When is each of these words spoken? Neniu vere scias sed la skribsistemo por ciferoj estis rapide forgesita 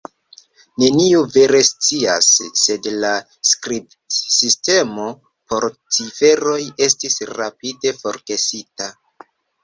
Neniu 0.83 1.19
vere 1.33 1.57
scias 1.65 2.29
sed 2.61 2.87
la 3.03 3.11
skribsistemo 3.49 5.05
por 5.53 5.67
ciferoj 5.99 6.55
estis 6.87 7.19
rapide 7.33 7.93
forgesita 7.99 8.89